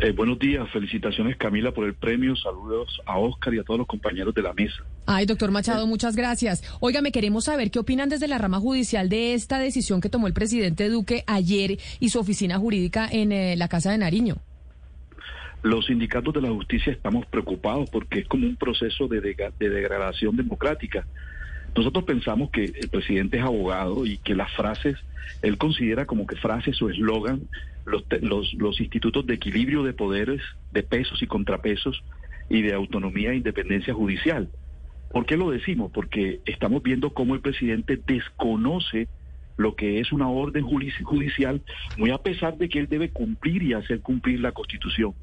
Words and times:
Eh, 0.00 0.12
buenos 0.12 0.38
días, 0.38 0.70
felicitaciones 0.70 1.36
Camila 1.36 1.72
por 1.72 1.84
el 1.84 1.94
premio, 1.94 2.36
saludos 2.36 3.00
a 3.04 3.18
Oscar 3.18 3.52
y 3.52 3.58
a 3.58 3.64
todos 3.64 3.78
los 3.78 3.86
compañeros 3.88 4.32
de 4.32 4.42
la 4.42 4.52
mesa. 4.52 4.84
Ay, 5.06 5.26
doctor 5.26 5.50
Machado, 5.50 5.88
muchas 5.88 6.14
gracias. 6.14 6.62
me 7.02 7.10
queremos 7.10 7.46
saber 7.46 7.72
qué 7.72 7.80
opinan 7.80 8.08
desde 8.08 8.28
la 8.28 8.38
rama 8.38 8.60
judicial 8.60 9.08
de 9.08 9.34
esta 9.34 9.58
decisión 9.58 10.00
que 10.00 10.08
tomó 10.08 10.28
el 10.28 10.34
presidente 10.34 10.88
Duque 10.88 11.24
ayer 11.26 11.78
y 11.98 12.10
su 12.10 12.20
oficina 12.20 12.58
jurídica 12.58 13.08
en 13.10 13.32
eh, 13.32 13.56
la 13.56 13.66
Casa 13.66 13.90
de 13.90 13.98
Nariño. 13.98 14.36
Los 15.62 15.86
sindicatos 15.86 16.32
de 16.32 16.42
la 16.42 16.50
justicia 16.50 16.92
estamos 16.92 17.26
preocupados 17.26 17.90
porque 17.90 18.20
es 18.20 18.28
como 18.28 18.46
un 18.46 18.54
proceso 18.54 19.08
de, 19.08 19.20
de 19.20 19.68
degradación 19.68 20.36
democrática. 20.36 21.08
Nosotros 21.76 22.04
pensamos 22.04 22.50
que 22.50 22.64
el 22.64 22.88
presidente 22.88 23.38
es 23.38 23.44
abogado 23.44 24.06
y 24.06 24.18
que 24.18 24.34
las 24.34 24.52
frases, 24.52 24.96
él 25.42 25.58
considera 25.58 26.06
como 26.06 26.26
que 26.26 26.36
frases 26.36 26.80
o 26.82 26.90
eslogan 26.90 27.42
los, 27.86 28.52
los, 28.52 28.80
institutos 28.80 29.26
de 29.26 29.34
equilibrio 29.34 29.82
de 29.82 29.92
poderes, 29.92 30.42
de 30.72 30.82
pesos 30.82 31.22
y 31.22 31.26
contrapesos 31.26 32.02
y 32.48 32.62
de 32.62 32.74
autonomía 32.74 33.30
e 33.30 33.36
independencia 33.36 33.94
judicial. 33.94 34.48
¿Por 35.10 35.24
qué 35.24 35.36
lo 35.36 35.50
decimos? 35.50 35.90
Porque 35.92 36.40
estamos 36.44 36.82
viendo 36.82 37.10
cómo 37.10 37.34
el 37.34 37.40
presidente 37.40 37.98
desconoce 38.06 39.08
lo 39.56 39.74
que 39.74 40.00
es 40.00 40.12
una 40.12 40.28
orden 40.28 40.64
judicial, 40.64 41.60
muy 41.96 42.10
a 42.10 42.18
pesar 42.18 42.56
de 42.58 42.68
que 42.68 42.78
él 42.78 42.88
debe 42.88 43.10
cumplir 43.10 43.62
y 43.62 43.72
hacer 43.72 44.00
cumplir 44.00 44.40
la 44.40 44.52
Constitución. 44.52 45.14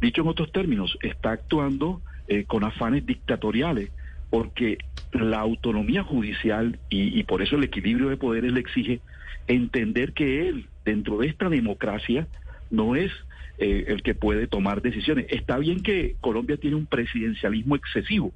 Dicho 0.00 0.22
en 0.22 0.28
otros 0.28 0.52
términos, 0.52 0.96
está 1.02 1.32
actuando 1.32 2.00
eh, 2.28 2.44
con 2.44 2.62
afanes 2.62 3.04
dictatoriales, 3.04 3.90
porque 4.32 4.78
la 5.12 5.40
autonomía 5.40 6.02
judicial 6.02 6.78
y, 6.88 7.22
por 7.24 7.42
eso 7.42 7.56
el 7.56 7.64
equilibrio 7.64 8.08
de 8.08 8.16
poderes 8.16 8.50
le 8.50 8.60
exige 8.60 9.00
entender 9.46 10.14
que 10.14 10.48
él 10.48 10.68
dentro 10.86 11.18
de 11.18 11.26
esta 11.26 11.50
democracia 11.50 12.26
no 12.70 12.96
es 12.96 13.12
eh, 13.58 13.84
el 13.88 14.02
que 14.02 14.14
puede 14.14 14.46
tomar 14.46 14.80
decisiones. 14.80 15.26
Está 15.28 15.58
bien 15.58 15.82
que 15.82 16.16
Colombia 16.22 16.56
tiene 16.56 16.76
un 16.76 16.86
presidencialismo 16.86 17.76
excesivo, 17.76 18.32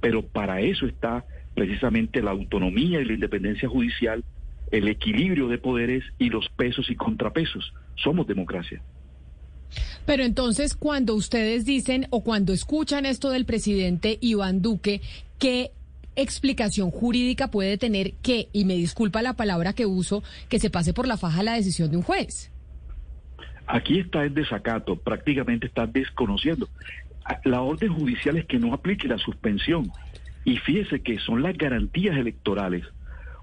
pero 0.00 0.22
para 0.22 0.62
eso 0.62 0.86
está 0.86 1.26
precisamente 1.54 2.22
la 2.22 2.30
autonomía 2.30 3.02
y 3.02 3.04
la 3.04 3.12
independencia 3.12 3.68
judicial, 3.68 4.24
el 4.70 4.88
equilibrio 4.88 5.48
de 5.48 5.58
poderes 5.58 6.04
y 6.18 6.30
los 6.30 6.48
pesos 6.48 6.88
y 6.88 6.96
contrapesos. 6.96 7.74
Somos 7.96 8.26
democracia. 8.26 8.80
Pero 10.06 10.22
entonces, 10.22 10.74
cuando 10.74 11.14
ustedes 11.14 11.64
dicen 11.64 12.06
o 12.10 12.22
cuando 12.22 12.52
escuchan 12.52 13.06
esto 13.06 13.30
del 13.30 13.46
presidente 13.46 14.18
Iván 14.20 14.60
Duque, 14.60 15.00
¿qué 15.38 15.70
explicación 16.16 16.90
jurídica 16.90 17.50
puede 17.50 17.78
tener 17.78 18.12
que, 18.22 18.48
y 18.52 18.64
me 18.64 18.74
disculpa 18.74 19.22
la 19.22 19.34
palabra 19.34 19.72
que 19.72 19.86
uso, 19.86 20.22
que 20.48 20.58
se 20.58 20.70
pase 20.70 20.92
por 20.92 21.06
la 21.06 21.16
faja 21.16 21.42
la 21.42 21.54
decisión 21.54 21.90
de 21.90 21.96
un 21.96 22.02
juez? 22.02 22.50
Aquí 23.66 23.98
está 23.98 24.24
el 24.24 24.34
desacato, 24.34 24.96
prácticamente 24.96 25.66
está 25.66 25.86
desconociendo. 25.86 26.68
La 27.44 27.62
orden 27.62 27.92
judicial 27.94 28.36
es 28.36 28.44
que 28.44 28.58
no 28.58 28.74
aplique 28.74 29.08
la 29.08 29.16
suspensión. 29.16 29.90
Y 30.44 30.58
fíjese 30.58 31.00
que 31.00 31.18
son 31.18 31.42
las 31.42 31.56
garantías 31.56 32.16
electorales. 32.18 32.84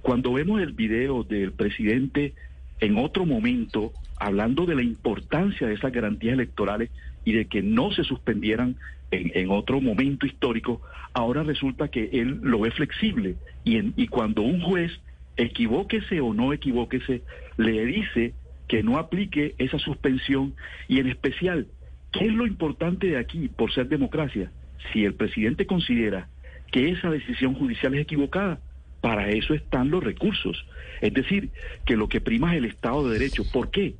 Cuando 0.03 0.33
vemos 0.33 0.61
el 0.61 0.73
video 0.73 1.23
del 1.23 1.51
presidente 1.51 2.35
en 2.79 2.97
otro 2.97 3.25
momento 3.25 3.93
hablando 4.21 4.67
de 4.67 4.75
la 4.75 4.83
importancia 4.83 5.67
de 5.67 5.73
esas 5.73 5.91
garantías 5.91 6.33
electorales 6.33 6.91
y 7.25 7.33
de 7.33 7.45
que 7.45 7.63
no 7.63 7.91
se 7.91 8.03
suspendieran 8.03 8.75
en, 9.09 9.49
otro 9.49 9.81
momento 9.81 10.25
histórico, 10.25 10.79
ahora 11.13 11.43
resulta 11.43 11.89
que 11.89 12.09
él 12.13 12.39
lo 12.43 12.61
ve 12.61 12.71
flexible 12.71 13.35
y, 13.65 13.79
y 14.01 14.07
cuando 14.07 14.43
un 14.43 14.61
juez, 14.61 14.91
equivóquese 15.37 16.21
o 16.21 16.33
no 16.33 16.53
equivóquese, 16.53 17.23
le 17.57 17.85
dice 17.85 18.33
que 18.67 18.83
no 18.83 18.99
aplique 18.99 19.55
esa 19.57 19.79
suspensión 19.79 20.53
y 20.87 20.99
en 20.99 21.07
especial, 21.07 21.67
¿qué 22.13 22.27
es 22.27 22.33
lo 22.33 22.45
importante 22.45 23.07
de 23.07 23.17
aquí 23.17 23.49
por 23.49 23.73
ser 23.73 23.89
democracia? 23.89 24.51
Si 24.93 25.03
el 25.03 25.15
presidente 25.15 25.65
considera 25.65 26.29
que 26.71 26.91
esa 26.91 27.09
decisión 27.09 27.55
judicial 27.55 27.95
es 27.95 28.01
equivocada, 28.01 28.59
para 29.01 29.29
eso 29.29 29.55
están 29.55 29.89
los 29.89 30.03
recursos. 30.03 30.65
Es 31.01 31.13
decir, 31.13 31.49
que 31.85 31.97
lo 31.97 32.07
que 32.07 32.21
prima 32.21 32.53
es 32.53 32.59
el 32.59 32.65
Estado 32.65 33.07
de 33.07 33.17
Derecho. 33.17 33.43
¿Por 33.51 33.71
qué? 33.71 33.95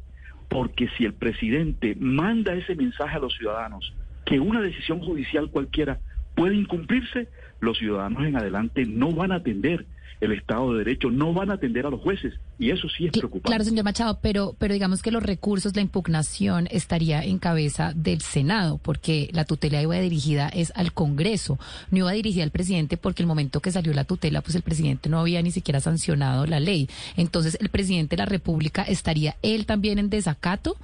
Porque 0.51 0.89
si 0.97 1.05
el 1.05 1.13
presidente 1.13 1.95
manda 1.97 2.53
ese 2.53 2.75
mensaje 2.75 3.15
a 3.15 3.19
los 3.19 3.33
ciudadanos 3.37 3.93
que 4.25 4.37
una 4.37 4.59
decisión 4.61 4.99
judicial 4.99 5.49
cualquiera 5.49 5.99
puede 6.35 6.55
incumplirse, 6.55 7.29
los 7.61 7.77
ciudadanos 7.77 8.25
en 8.25 8.35
adelante 8.35 8.85
no 8.85 9.11
van 9.11 9.31
a 9.31 9.35
atender 9.35 9.85
el 10.21 10.31
Estado 10.31 10.71
de 10.71 10.79
Derecho, 10.79 11.09
no 11.09 11.33
van 11.33 11.49
a 11.49 11.55
atender 11.55 11.85
a 11.85 11.89
los 11.89 11.99
jueces 11.99 12.33
y 12.59 12.69
eso 12.69 12.87
sí 12.87 13.07
es 13.07 13.11
preocupante. 13.11 13.47
Claro, 13.47 13.63
señor 13.63 13.83
Machado, 13.83 14.19
pero, 14.21 14.55
pero 14.59 14.73
digamos 14.73 15.01
que 15.01 15.11
los 15.11 15.23
recursos, 15.23 15.75
la 15.75 15.81
impugnación 15.81 16.67
estaría 16.69 17.23
en 17.23 17.39
cabeza 17.39 17.91
del 17.95 18.21
Senado, 18.21 18.79
porque 18.81 19.29
la 19.33 19.45
tutela 19.45 19.81
iba 19.81 19.95
dirigida 19.95 20.47
es 20.49 20.71
al 20.75 20.93
Congreso, 20.93 21.59
no 21.89 21.97
iba 21.97 22.11
dirigida 22.11 22.43
al 22.43 22.51
presidente, 22.51 22.97
porque 22.97 23.23
el 23.23 23.27
momento 23.27 23.59
que 23.59 23.71
salió 23.71 23.93
la 23.93 24.03
tutela, 24.03 24.41
pues 24.41 24.55
el 24.55 24.61
presidente 24.61 25.09
no 25.09 25.19
había 25.19 25.41
ni 25.41 25.51
siquiera 25.51 25.79
sancionado 25.79 26.45
la 26.45 26.59
ley. 26.59 26.87
Entonces, 27.17 27.57
el 27.59 27.69
presidente 27.69 28.15
de 28.15 28.21
la 28.21 28.27
República 28.27 28.83
estaría 28.83 29.35
él 29.41 29.65
también 29.65 29.97
en 29.97 30.09
desacato 30.09 30.77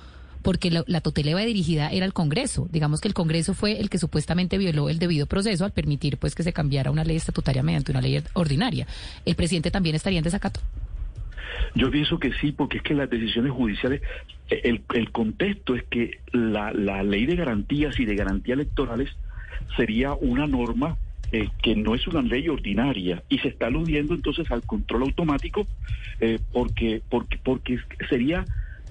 porque 0.48 0.72
la, 0.72 1.02
tutela 1.02 1.32
iba 1.32 1.42
dirigida 1.42 1.90
era 1.90 2.06
al 2.06 2.14
Congreso. 2.14 2.70
Digamos 2.72 3.02
que 3.02 3.10
el 3.10 3.14
Congreso 3.14 3.54
fue 3.54 3.82
el 3.82 3.90
que 3.90 3.98
supuestamente 3.98 4.58
violó 4.58 4.88
el 4.88 4.98
debido 4.98 5.26
proceso 5.26 5.66
al 5.66 5.74
permitir 5.74 6.16
pues 6.16 6.36
que 6.36 6.44
se 6.44 6.54
cambiara 6.54 6.90
una 6.90 7.04
ley 7.04 7.18
estatutaria 7.18 7.64
mediante 7.64 7.92
una 7.92 8.00
ley 8.00 8.24
ordinaria. 8.32 8.88
¿El 9.26 9.36
presidente 9.36 9.72
también 9.72 9.98
estaría 9.98 10.20
en 10.20 10.24
desacato? 10.24 10.62
Yo 11.76 11.92
pienso 11.92 12.18
que 12.18 12.32
sí, 12.40 12.54
porque 12.54 12.78
es 12.78 12.84
que 12.84 12.94
las 12.94 13.10
decisiones 13.10 13.52
judiciales, 13.52 14.02
el, 14.48 14.84
el 14.94 15.12
contexto 15.12 15.76
es 15.76 15.84
que 15.84 16.22
la, 16.32 16.72
la 16.72 17.04
ley 17.04 17.26
de 17.26 17.36
garantías 17.36 18.00
y 18.00 18.06
de 18.06 18.16
garantías 18.16 18.56
electorales 18.56 19.10
sería 19.76 20.14
una 20.14 20.48
norma 20.48 20.96
eh, 21.34 21.50
que 21.62 21.76
no 21.76 21.94
es 21.94 22.08
una 22.08 22.22
ley 22.22 22.48
ordinaria 22.48 23.22
y 23.28 23.40
se 23.40 23.50
está 23.50 23.66
aludiendo 23.66 24.14
entonces 24.14 24.50
al 24.50 24.62
control 24.62 25.02
automático 25.02 25.68
eh, 26.22 26.40
porque, 26.54 27.02
porque, 27.10 27.38
porque 27.38 27.80
sería 28.10 28.46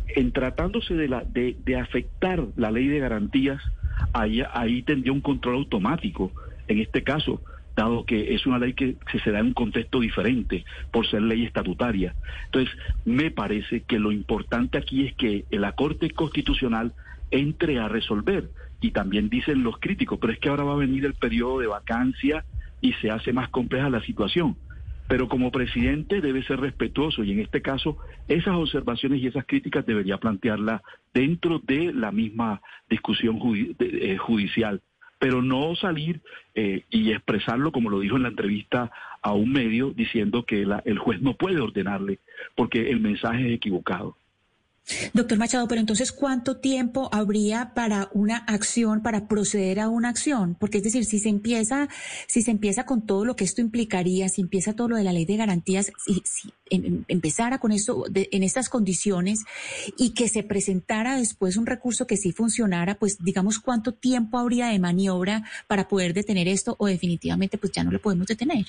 en 0.08 0.32
tratándose 0.32 0.94
de, 0.94 1.08
la, 1.08 1.24
de, 1.24 1.56
de 1.64 1.76
afectar 1.76 2.44
la 2.56 2.70
ley 2.70 2.88
de 2.88 2.98
garantías, 2.98 3.62
ahí, 4.12 4.42
ahí 4.52 4.82
tendría 4.82 5.12
un 5.12 5.20
control 5.20 5.56
automático. 5.56 6.32
En 6.68 6.78
este 6.80 7.02
caso, 7.02 7.40
dado 7.76 8.04
que 8.04 8.34
es 8.34 8.46
una 8.46 8.58
ley 8.58 8.72
que 8.72 8.96
se 9.22 9.30
da 9.30 9.40
en 9.40 9.46
un 9.46 9.54
contexto 9.54 10.00
diferente 10.00 10.64
por 10.90 11.06
ser 11.06 11.22
ley 11.22 11.44
estatutaria. 11.44 12.14
Entonces, 12.46 12.74
me 13.04 13.30
parece 13.30 13.82
que 13.82 13.98
lo 13.98 14.12
importante 14.12 14.78
aquí 14.78 15.06
es 15.06 15.14
que 15.14 15.44
la 15.50 15.72
Corte 15.72 16.10
Constitucional 16.10 16.92
entre 17.30 17.78
a 17.78 17.88
resolver. 17.88 18.50
Y 18.80 18.90
también 18.90 19.28
dicen 19.28 19.62
los 19.62 19.78
críticos, 19.78 20.18
pero 20.20 20.32
es 20.32 20.38
que 20.38 20.48
ahora 20.48 20.64
va 20.64 20.74
a 20.74 20.76
venir 20.76 21.04
el 21.04 21.14
periodo 21.14 21.60
de 21.60 21.66
vacancia 21.66 22.44
y 22.80 22.92
se 22.94 23.10
hace 23.10 23.32
más 23.32 23.48
compleja 23.48 23.88
la 23.88 24.02
situación 24.02 24.56
pero 25.08 25.28
como 25.28 25.50
presidente 25.50 26.20
debe 26.20 26.42
ser 26.44 26.60
respetuoso 26.60 27.22
y 27.22 27.32
en 27.32 27.40
este 27.40 27.62
caso 27.62 27.98
esas 28.28 28.54
observaciones 28.54 29.20
y 29.20 29.28
esas 29.28 29.46
críticas 29.46 29.86
debería 29.86 30.18
plantearla 30.18 30.82
dentro 31.14 31.60
de 31.60 31.92
la 31.92 32.12
misma 32.12 32.60
discusión 32.88 33.38
eh, 33.78 34.16
judicial, 34.16 34.82
pero 35.18 35.42
no 35.42 35.74
salir 35.76 36.20
eh, 36.54 36.84
y 36.90 37.12
expresarlo 37.12 37.72
como 37.72 37.90
lo 37.90 38.00
dijo 38.00 38.16
en 38.16 38.24
la 38.24 38.28
entrevista 38.28 38.90
a 39.22 39.32
un 39.32 39.52
medio 39.52 39.90
diciendo 39.90 40.44
que 40.44 40.66
el 40.84 40.98
juez 40.98 41.20
no 41.20 41.34
puede 41.34 41.60
ordenarle 41.60 42.18
porque 42.54 42.90
el 42.90 43.00
mensaje 43.00 43.48
es 43.48 43.54
equivocado. 43.54 44.16
Doctor 45.12 45.38
Machado, 45.38 45.66
pero 45.66 45.80
entonces, 45.80 46.12
¿cuánto 46.12 46.58
tiempo 46.58 47.08
habría 47.12 47.72
para 47.74 48.08
una 48.12 48.38
acción, 48.38 49.02
para 49.02 49.26
proceder 49.26 49.80
a 49.80 49.88
una 49.88 50.08
acción? 50.08 50.56
Porque 50.58 50.78
es 50.78 50.84
decir, 50.84 51.04
si 51.04 51.18
se 51.18 51.28
empieza, 51.28 51.88
si 52.28 52.42
se 52.42 52.52
empieza 52.52 52.86
con 52.86 53.04
todo 53.04 53.24
lo 53.24 53.34
que 53.34 53.44
esto 53.44 53.60
implicaría, 53.60 54.28
si 54.28 54.42
empieza 54.42 54.74
todo 54.74 54.90
lo 54.90 54.96
de 54.96 55.02
la 55.02 55.12
ley 55.12 55.24
de 55.24 55.36
garantías, 55.36 55.92
si, 56.04 56.52
em, 56.70 56.84
em, 56.84 57.04
empezara 57.08 57.58
con 57.58 57.72
esto 57.72 58.04
en 58.14 58.42
estas 58.42 58.68
condiciones 58.68 59.44
y 59.98 60.10
que 60.10 60.28
se 60.28 60.44
presentara 60.44 61.16
después 61.16 61.56
un 61.56 61.66
recurso 61.66 62.06
que 62.06 62.16
sí 62.16 62.30
funcionara, 62.30 62.94
pues 62.94 63.18
digamos, 63.24 63.58
¿cuánto 63.58 63.92
tiempo 63.92 64.38
habría 64.38 64.68
de 64.68 64.78
maniobra 64.78 65.42
para 65.66 65.88
poder 65.88 66.14
detener 66.14 66.46
esto 66.46 66.76
o 66.78 66.86
definitivamente 66.86 67.58
pues 67.58 67.72
ya 67.72 67.82
no 67.82 67.90
lo 67.90 68.00
podemos 68.00 68.28
detener? 68.28 68.66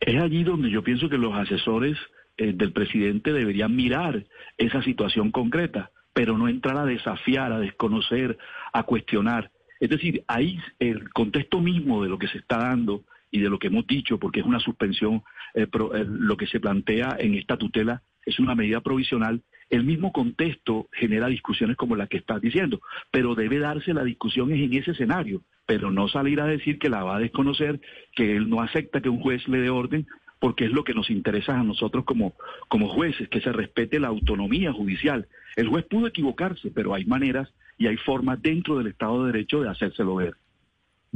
Es 0.00 0.20
allí 0.20 0.44
donde 0.44 0.70
yo 0.70 0.84
pienso 0.84 1.08
que 1.08 1.16
los 1.16 1.34
asesores 1.34 1.96
eh, 2.36 2.52
del 2.52 2.72
presidente 2.72 3.32
debería 3.32 3.68
mirar 3.68 4.24
esa 4.58 4.82
situación 4.82 5.30
concreta, 5.30 5.90
pero 6.12 6.36
no 6.36 6.48
entrar 6.48 6.76
a 6.76 6.84
desafiar, 6.84 7.52
a 7.52 7.60
desconocer, 7.60 8.38
a 8.72 8.82
cuestionar. 8.84 9.50
Es 9.80 9.90
decir, 9.90 10.24
ahí 10.26 10.58
el 10.78 11.10
contexto 11.10 11.60
mismo 11.60 12.02
de 12.02 12.08
lo 12.08 12.18
que 12.18 12.28
se 12.28 12.38
está 12.38 12.58
dando 12.58 13.04
y 13.30 13.40
de 13.40 13.50
lo 13.50 13.58
que 13.58 13.66
hemos 13.66 13.86
dicho, 13.86 14.18
porque 14.18 14.40
es 14.40 14.46
una 14.46 14.60
suspensión, 14.60 15.22
eh, 15.54 15.66
eh, 15.72 16.04
lo 16.08 16.36
que 16.36 16.46
se 16.46 16.60
plantea 16.60 17.16
en 17.18 17.34
esta 17.34 17.56
tutela 17.56 18.02
es 18.24 18.38
una 18.38 18.54
medida 18.54 18.80
provisional, 18.80 19.42
el 19.70 19.84
mismo 19.84 20.12
contexto 20.12 20.88
genera 20.92 21.26
discusiones 21.26 21.76
como 21.76 21.96
la 21.96 22.06
que 22.06 22.18
estás 22.18 22.40
diciendo, 22.40 22.80
pero 23.10 23.34
debe 23.34 23.58
darse 23.58 23.92
la 23.92 24.04
discusión 24.04 24.52
en 24.52 24.72
ese 24.72 24.92
escenario, 24.92 25.42
pero 25.66 25.90
no 25.90 26.08
salir 26.08 26.40
a 26.40 26.46
decir 26.46 26.78
que 26.78 26.88
la 26.88 27.02
va 27.02 27.16
a 27.16 27.20
desconocer, 27.20 27.80
que 28.14 28.36
él 28.36 28.48
no 28.48 28.60
acepta 28.60 29.00
que 29.00 29.08
un 29.08 29.20
juez 29.20 29.46
le 29.48 29.58
dé 29.58 29.70
orden, 29.70 30.06
porque 30.38 30.66
es 30.66 30.72
lo 30.72 30.84
que 30.84 30.94
nos 30.94 31.10
interesa 31.10 31.58
a 31.58 31.64
nosotros 31.64 32.04
como, 32.04 32.34
como 32.68 32.88
jueces, 32.88 33.28
que 33.28 33.40
se 33.40 33.52
respete 33.52 34.00
la 34.00 34.08
autonomía 34.08 34.72
judicial. 34.72 35.26
El 35.56 35.68
juez 35.68 35.84
pudo 35.86 36.06
equivocarse, 36.06 36.70
pero 36.70 36.94
hay 36.94 37.04
maneras 37.04 37.52
y 37.78 37.86
hay 37.86 37.96
formas 37.96 38.40
dentro 38.42 38.78
del 38.78 38.88
Estado 38.88 39.24
de 39.24 39.32
Derecho 39.32 39.62
de 39.62 39.70
hacérselo 39.70 40.16
ver. 40.16 40.34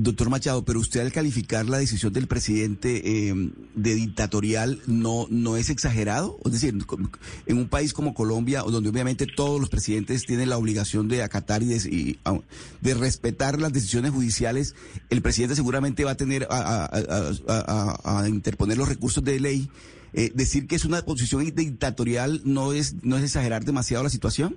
Doctor 0.00 0.31
Machado, 0.31 0.65
pero 0.65 0.79
usted 0.79 1.00
al 1.00 1.11
calificar 1.11 1.69
la 1.69 1.79
decisión 1.79 2.12
del 2.12 2.29
presidente 2.29 3.03
eh, 3.05 3.35
de 3.75 3.95
dictatorial 3.97 4.81
no, 4.87 5.27
no 5.29 5.56
es 5.56 5.71
exagerado, 5.71 6.39
es 6.45 6.53
decir, 6.53 6.73
en 7.47 7.59
un 7.59 7.69
país 7.69 7.93
como 7.93 8.15
Colombia, 8.15 8.62
donde 8.62 8.91
obviamente 8.91 9.27
todos 9.27 9.61
los 9.61 9.69
presidentes 9.69 10.25
tienen 10.25 10.50
la 10.50 10.56
obligación 10.56 11.09
de 11.09 11.25
acatar 11.25 11.65
y 11.65 12.17
de, 12.81 12.95
respetar 12.95 13.61
las 13.61 13.73
decisiones 13.73 14.12
judiciales, 14.12 14.77
el 15.11 15.21
presidente 15.21 15.56
seguramente 15.56 16.05
va 16.05 16.12
a 16.12 16.17
tener 16.17 16.47
a, 16.49 18.25
interponer 18.29 18.79
los 18.79 18.89
recursos 18.89 19.25
de 19.25 19.41
ley. 19.41 19.69
Eh, 20.12 20.31
decir 20.33 20.69
que 20.69 20.77
es 20.77 20.85
una 20.85 21.03
posición 21.03 21.45
dictatorial 21.45 22.41
no 22.45 22.73
es 22.73 22.95
no 23.03 23.19
es 23.19 23.25
exagerar 23.25 23.65
demasiado 23.65 24.05
la 24.05 24.11
situación. 24.11 24.56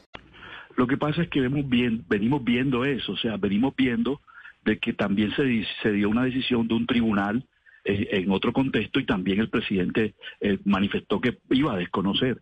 Lo 0.81 0.87
que 0.87 0.97
pasa 0.97 1.21
es 1.21 1.29
que 1.29 1.41
vemos 1.41 1.69
bien, 1.69 2.03
venimos 2.09 2.43
viendo 2.43 2.85
eso, 2.85 3.11
o 3.11 3.17
sea, 3.17 3.37
venimos 3.37 3.75
viendo 3.75 4.19
de 4.65 4.79
que 4.79 4.93
también 4.93 5.31
se, 5.35 5.63
se 5.83 5.91
dio 5.91 6.09
una 6.09 6.23
decisión 6.23 6.67
de 6.67 6.73
un 6.73 6.87
tribunal 6.87 7.45
eh, 7.85 8.07
en 8.09 8.31
otro 8.31 8.51
contexto 8.51 8.99
y 8.99 9.05
también 9.05 9.39
el 9.39 9.51
presidente 9.51 10.15
eh, 10.39 10.57
manifestó 10.65 11.21
que 11.21 11.37
iba 11.51 11.73
a 11.73 11.77
desconocer. 11.77 12.41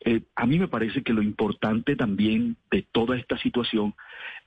Eh, 0.00 0.22
a 0.34 0.44
mí 0.44 0.58
me 0.58 0.66
parece 0.66 1.04
que 1.04 1.12
lo 1.12 1.22
importante 1.22 1.94
también 1.94 2.56
de 2.68 2.84
toda 2.90 3.16
esta 3.16 3.38
situación 3.38 3.94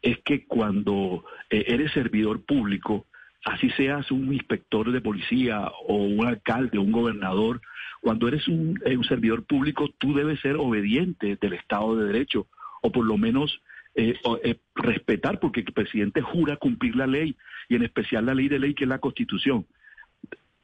es 0.01 0.18
que 0.25 0.45
cuando 0.45 1.24
eres 1.50 1.94
servidor 1.94 2.44
público, 2.44 3.06
así 3.45 3.69
seas 3.77 4.12
un 4.12 4.34
inspector 4.34 4.92
de 4.92 5.00
policía 5.00 5.72
o 5.88 5.95
un 5.95 6.27
alcalde, 6.27 6.80
un 6.80 6.92
gobernador, 6.92 7.62
cuando 8.01 8.27
eres 8.27 8.45
un 8.50 8.77
servidor 9.07 9.45
público, 9.45 9.88
tú 10.00 10.13
debes 10.13 10.42
ser 10.42 10.57
obediente 10.57 11.38
del 11.39 11.54
Estado 11.54 11.95
de 11.95 12.12
Derecho 12.12 12.48
o 12.81 12.92
por 12.92 13.06
lo 13.06 13.18
menos 13.18 13.62
eh, 13.95 14.16
eh, 14.44 14.56
respetar, 14.75 15.39
porque 15.39 15.62
el 15.62 15.74
presidente 15.74 16.22
jura 16.22 16.57
cumplir 16.57 16.95
la 16.95 17.07
ley, 17.07 17.36
y 17.69 17.75
en 17.75 17.83
especial 17.83 18.25
la 18.25 18.33
ley 18.33 18.48
de 18.48 18.60
ley 18.60 18.74
que 18.74 18.86
es 18.86 18.89
la 18.89 19.00
Constitución. 19.00 19.66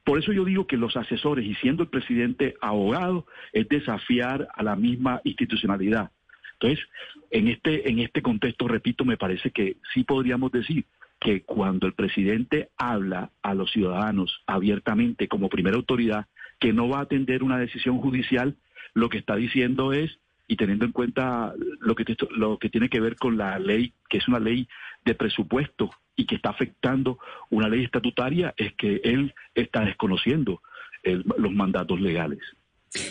Por 0.04 0.18
eso 0.18 0.32
yo 0.32 0.44
digo 0.44 0.66
que 0.66 0.78
los 0.78 0.96
asesores, 0.96 1.44
y 1.44 1.54
siendo 1.56 1.82
el 1.82 1.90
presidente 1.90 2.56
abogado, 2.60 3.26
es 3.52 3.68
desafiar 3.68 4.48
a 4.54 4.62
la 4.62 4.74
misma 4.74 5.20
institucionalidad. 5.24 6.10
Entonces, 6.54 6.84
en 7.30 7.48
este, 7.48 7.90
en 7.90 7.98
este 7.98 8.22
contexto, 8.22 8.66
repito, 8.66 9.04
me 9.04 9.18
parece 9.18 9.50
que 9.50 9.76
sí 9.92 10.04
podríamos 10.04 10.50
decir 10.50 10.86
que 11.20 11.42
cuando 11.42 11.86
el 11.86 11.92
presidente 11.92 12.70
habla 12.76 13.30
a 13.42 13.54
los 13.54 13.70
ciudadanos 13.70 14.42
abiertamente 14.46 15.28
como 15.28 15.48
primera 15.48 15.76
autoridad, 15.76 16.26
que 16.58 16.72
no 16.72 16.88
va 16.88 16.98
a 16.98 17.02
atender 17.02 17.42
una 17.42 17.58
decisión 17.58 17.98
judicial, 17.98 18.56
lo 18.94 19.08
que 19.08 19.18
está 19.18 19.36
diciendo 19.36 19.92
es 19.92 20.18
y 20.48 20.56
teniendo 20.56 20.86
en 20.86 20.92
cuenta 20.92 21.52
lo 21.78 21.94
que, 21.94 22.16
lo 22.30 22.58
que 22.58 22.70
tiene 22.70 22.88
que 22.88 23.00
ver 23.00 23.16
con 23.16 23.36
la 23.36 23.58
ley, 23.58 23.92
que 24.08 24.18
es 24.18 24.26
una 24.26 24.40
ley 24.40 24.66
de 25.04 25.14
presupuesto 25.14 25.90
y 26.16 26.26
que 26.26 26.34
está 26.34 26.50
afectando 26.50 27.18
una 27.50 27.68
ley 27.68 27.84
estatutaria, 27.84 28.54
es 28.56 28.72
que 28.72 29.00
él 29.04 29.34
está 29.54 29.84
desconociendo 29.84 30.62
los 31.04 31.52
mandatos 31.52 32.00
legales. 32.00 32.40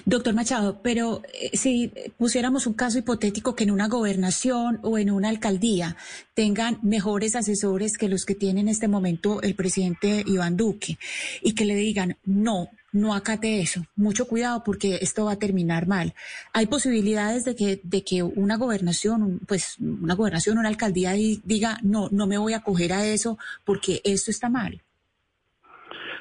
Doctor 0.06 0.34
Machado, 0.34 0.81
pero 0.81 1.22
eh, 1.34 1.56
si 1.56 1.92
pusiéramos 2.18 2.66
un 2.66 2.74
caso 2.74 2.98
hipotético 2.98 3.56
que 3.56 3.63
en 3.63 3.72
una 3.72 3.88
gobernación 3.88 4.80
o 4.81 4.98
en 4.98 5.12
una 5.12 5.30
alcaldía 5.30 5.95
tengan 6.34 6.80
mejores 6.81 7.36
asesores 7.36 7.98
que 7.98 8.10
los 8.10 8.25
que 8.25 8.34
tiene 8.34 8.62
en 8.62 8.69
este 8.69 8.88
momento 8.88 9.42
el 9.44 9.54
presidente 9.54 10.24
Iván 10.25 10.57
Duque 10.57 10.98
y 11.44 11.54
que 11.54 11.66
le 11.66 11.75
digan, 11.75 12.18
no, 12.25 12.69
no 12.92 13.13
acate 13.13 13.60
eso, 13.60 13.86
mucho 13.95 14.28
cuidado 14.28 14.63
porque 14.66 15.00
esto 15.01 15.25
va 15.25 15.34
a 15.34 15.39
terminar 15.39 15.88
mal. 15.88 16.13
Hay 16.54 16.68
posibilidades 16.68 17.45
de 17.45 17.56
que, 17.56 17.81
de 17.84 18.04
que 18.04 18.24
una 18.24 18.57
gobernación, 18.57 19.39
pues 19.48 19.78
una 19.80 20.16
gobernación, 20.16 20.57
una 20.57 20.69
alcaldía 20.69 21.13
diga, 21.13 21.78
no, 21.84 22.10
no 22.12 22.28
me 22.28 22.38
voy 22.38 22.54
a 22.54 22.57
acoger 22.57 22.94
a 22.94 23.06
eso 23.06 23.38
porque 23.66 24.01
esto 24.04 24.31
está 24.31 24.50
mal. 24.50 24.81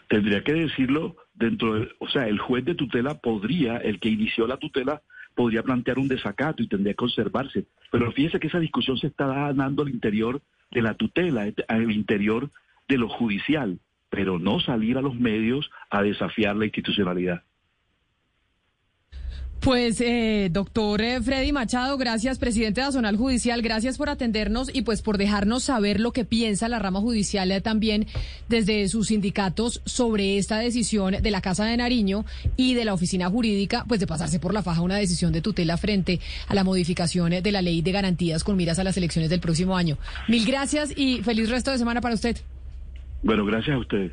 Tendría 0.09 0.43
que 0.45 0.53
decirlo 0.53 1.17
dentro 1.35 1.75
de, 1.75 1.89
o 1.99 2.09
sea, 2.09 2.29
el 2.29 2.39
juez 2.39 2.65
de 2.65 2.75
tutela 2.75 3.19
podría, 3.19 3.79
el 3.79 3.99
que 3.99 4.09
inició 4.09 4.47
la 4.47 4.57
tutela, 4.57 5.03
podría 5.35 5.63
plantear 5.63 5.99
un 5.99 6.09
desacato 6.09 6.63
y 6.63 6.69
tendría 6.69 6.93
que 6.93 6.97
conservarse. 6.97 7.67
Pero 7.91 8.11
fíjese 8.13 8.41
que 8.41 8.47
esa 8.47 8.59
discusión 8.59 8.97
se 8.99 9.09
está 9.09 9.27
dando 9.53 9.83
al 9.83 9.89
interior 9.89 10.41
de 10.71 10.83
la 10.83 10.95
tutela, 10.95 11.47
al 11.69 11.91
interior 11.91 12.51
de 12.89 12.99
lo 12.99 13.09
judicial 13.09 13.79
pero 14.11 14.39
no 14.39 14.61
salir 14.61 14.99
a 14.99 15.03
los 15.03 15.15
medios 15.15 15.71
a 15.91 16.03
desafiar 16.03 16.57
la 16.57 16.67
institucionalidad. 16.67 17.43
Pues, 19.61 20.01
eh, 20.01 20.49
doctor 20.53 21.01
eh, 21.01 21.21
Freddy 21.21 21.51
Machado, 21.51 21.99
gracias, 21.99 22.39
presidente 22.39 22.81
de 22.83 22.87
Azonal 22.87 23.17
Judicial, 23.17 23.63
gracias 23.63 23.99
por 23.99 24.09
atendernos 24.09 24.73
y 24.73 24.83
pues 24.83 25.03
por 25.03 25.19
dejarnos 25.19 25.65
saber 25.65 25.99
lo 25.99 26.13
que 26.13 26.25
piensa 26.25 26.69
la 26.69 26.79
rama 26.79 27.01
judicial 27.01 27.51
eh, 27.51 27.61
también 27.61 28.07
desde 28.49 28.87
sus 28.89 29.09
sindicatos 29.09 29.83
sobre 29.85 30.39
esta 30.39 30.59
decisión 30.59 31.17
de 31.21 31.31
la 31.33 31.41
Casa 31.41 31.65
de 31.65 31.77
Nariño 31.77 32.25
y 32.57 32.75
de 32.75 32.85
la 32.85 32.95
oficina 32.95 33.29
jurídica, 33.29 33.85
pues 33.89 33.99
de 33.99 34.07
pasarse 34.07 34.39
por 34.39 34.55
la 34.55 34.63
faja 34.63 34.83
una 34.83 34.99
decisión 34.99 35.33
de 35.33 35.43
tutela 35.43 35.77
frente 35.79 36.21
a 36.47 36.55
la 36.55 36.63
modificación 36.63 37.31
de 37.31 37.53
la 37.53 37.63
ley 37.63 37.83
de 37.83 37.91
garantías 37.91 38.45
con 38.45 38.57
miras 38.57 38.79
a 38.79 38.85
las 38.85 38.97
elecciones 38.97 39.31
del 39.31 39.41
próximo 39.41 39.77
año. 39.77 39.99
Mil 40.29 40.47
gracias 40.47 40.93
y 40.97 41.25
feliz 41.25 41.51
resto 41.51 41.73
de 41.73 41.79
semana 41.79 42.01
para 42.01 42.15
usted. 42.15 42.37
Bueno, 43.27 43.45
gracias 43.45 43.75
a 43.75 43.81
ustedes. 43.81 44.13